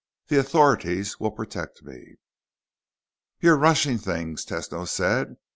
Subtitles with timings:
[0.29, 2.15] The authorities will protect me."
[3.39, 5.35] "You're rushing things," Tesno said.